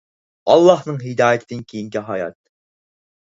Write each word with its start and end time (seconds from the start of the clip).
ئاللاھنىڭ 0.53 0.95
ھىدايىتىدىن 1.03 1.61
كېيىنكى 1.73 2.03
ھايات 2.09 2.39